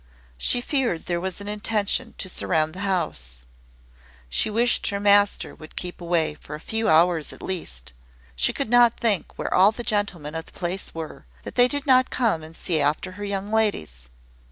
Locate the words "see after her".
12.55-13.23